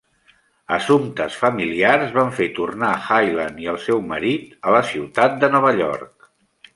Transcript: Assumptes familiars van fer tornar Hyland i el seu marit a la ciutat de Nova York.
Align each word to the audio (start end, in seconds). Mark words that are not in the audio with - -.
Assumptes 0.75 1.35
familiars 1.41 2.15
van 2.15 2.31
fer 2.39 2.47
tornar 2.59 2.93
Hyland 3.09 3.59
i 3.65 3.69
el 3.73 3.77
seu 3.83 4.01
marit 4.13 4.57
a 4.69 4.73
la 4.77 4.81
ciutat 4.93 5.37
de 5.45 5.51
Nova 5.57 5.75
York. 5.81 6.27